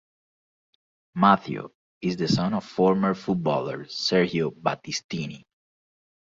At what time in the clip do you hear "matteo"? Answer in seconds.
1.13-1.73